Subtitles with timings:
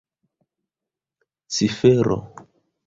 [1.53, 2.17] cifero